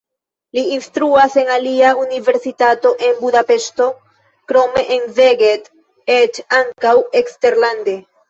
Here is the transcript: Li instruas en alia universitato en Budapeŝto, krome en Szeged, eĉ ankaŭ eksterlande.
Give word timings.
Li 0.57 0.61
instruas 0.75 1.33
en 1.41 1.49
alia 1.55 1.89
universitato 2.03 2.93
en 3.09 3.19
Budapeŝto, 3.25 3.89
krome 4.53 4.83
en 4.95 5.05
Szeged, 5.19 5.69
eĉ 6.17 6.41
ankaŭ 6.61 6.97
eksterlande. 7.21 7.97